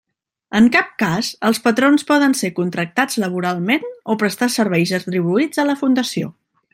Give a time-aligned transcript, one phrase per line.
[0.59, 5.81] En cap cas els patrons poden ser contractats laboralment o prestar serveis retribuïts a la
[5.87, 6.33] Fundació.